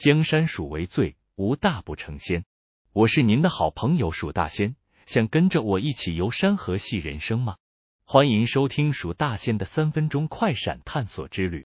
[0.00, 2.46] 江山属为最，无大不成仙。
[2.94, 7.58] 我是您的好朋友蜀大仙，想跟着我一起游山河戏人生吗？
[8.06, 11.66] 欢迎收听蜀大仙的三分钟快闪探索之旅。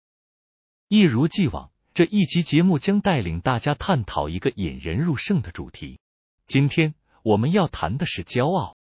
[0.89, 5.99] 一如既往，这一集节目将带领大家探讨一个引人入胜的主题。
[6.47, 8.77] 今天我们要谈的是骄傲。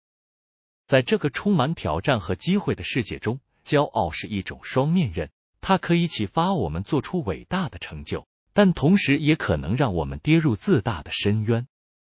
[0.86, 5.30] 在这个充满挑战和机会的世界中，骄傲是一种双面刃。
[5.60, 11.66] 它可以启发我们做出伟大的成就，但同时也可能让我们跌入自大的深渊。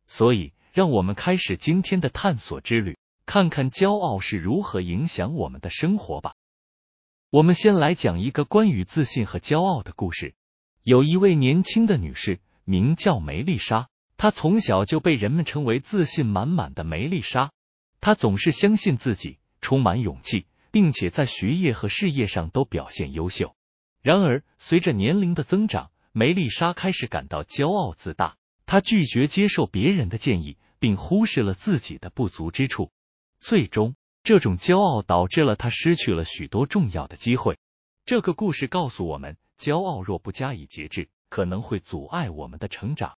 [0.06, 6.34] 所以，让我们开始今天的探索之旅，看看骄傲是如何影响我们的生活吧。
[7.30, 10.36] 我们先来讲一个关于自信和骄傲的故事。
[10.84, 17.50] 有一位年轻的女士，名叫梅丽莎，她从小就被人们称为自信满满的梅丽莎。
[18.00, 20.46] 她总是相信自己，充满勇气。
[20.74, 23.54] 并且在学业和事业上都表现优秀。
[24.02, 28.36] 然而，随着年龄的增长，梅丽莎开始感到骄傲自大。
[28.66, 32.92] 她拒绝接受别人的建议，并忽视了自己的不足之处。
[33.40, 37.58] 最终，这种骄傲导致了她失去了许多重要的机会。
[38.04, 43.18] 这个故事告诉我们，骄傲若不加以节制，可能会阻碍我们的成长。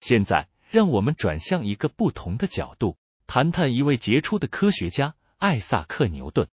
[0.00, 6.48] 现在，让我们转向一个不同的角度，谈谈一位杰出的科学家——艾萨克·牛顿。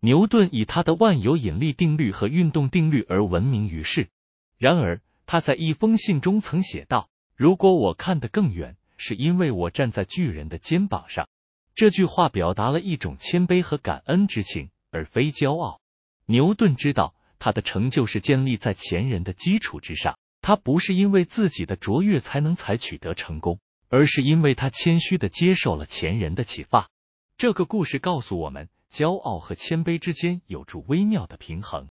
[0.00, 4.10] 牛顿以他的万有引力定律和运动定律而闻名于世。
[4.58, 11.28] 然而，他在一封信中曾写道：“如果我看得更远，是因为我站在巨人的肩膀上。”
[11.74, 15.80] 这句话表达了一种谦卑和感恩之情，而非骄傲。
[16.24, 20.18] 牛顿知道，他的成就是建立在前人的基础之上。
[20.40, 26.88] 他不是因为自己的卓越才能才取得成功，而是因为他谦虚的接受了前人的启发。
[27.36, 28.68] 这个故事告诉我们。
[28.88, 31.88] 骄傲和谦卑之间有着微妙的平衡。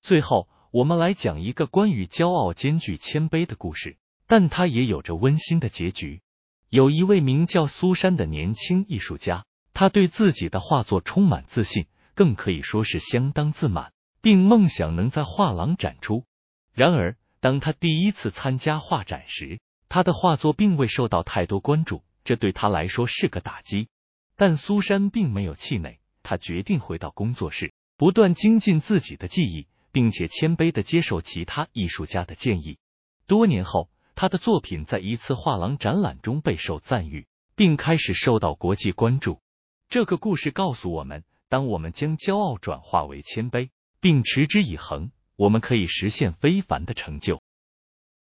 [0.00, 3.96] 最后，我们来讲一个关于骄傲兼具谦卑的故事，
[4.28, 6.22] 但它也有着温馨的结局。
[6.68, 16.24] 有一位名叫苏珊的年轻艺术家，他对自己的画作充满自信，更可以说是相当自满，并梦想能在画廊展出。
[16.72, 19.58] 然而，当他第一次参加画展时，
[19.88, 23.88] 他的画作并未受到太多关注，这对他来说是个打击。
[24.36, 32.78] 但苏珊并没有气馁，她决定回到工作室，不断精进自己的技艺，并且谦卑的接受其他艺术家的建议。
[33.26, 39.40] 多年后，他的作品在一次画廊展览中备受赞誉，并开始受到国际关注。
[39.88, 43.70] 这个故事告诉我们，当我们将骄傲转化为谦卑，
[44.00, 47.42] 并持之以恒，我们可以实现非凡的成就。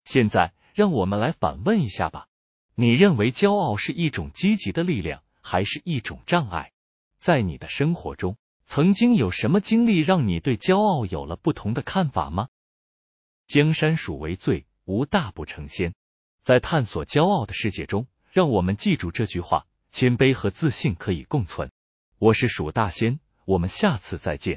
[0.05, 2.29] 现在，让我们来反问一下吧：
[2.75, 5.23] 你认为骄傲是一种积极的力量？
[5.41, 6.73] 还是一种障碍。
[7.17, 8.37] 在你的生活中，
[8.69, 12.49] 曾经有什么经历让你对骄傲有了不同的看法吗？
[13.47, 15.95] 江山属为最，无大不成仙。
[16.43, 21.71] 在探索骄傲的世界中，让我们记住这句话：谦卑和自信可以共存。
[22.19, 24.47] 我是蜀大仙，我们下次再见。